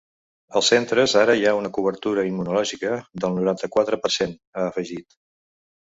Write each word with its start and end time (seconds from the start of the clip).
Als 0.59 0.71
centres 0.71 1.13
ara 1.23 1.35
hi 1.41 1.45
ha 1.49 1.53
una 1.59 1.71
cobertura 1.77 2.25
immunològica 2.31 2.97
del 3.25 3.39
noranta-quatre 3.39 4.05
per 4.07 4.15
cent, 4.21 4.39
ha 4.55 4.69
afegit. 4.73 5.21